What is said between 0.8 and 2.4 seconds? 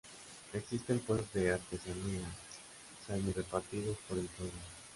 puestos de artesanía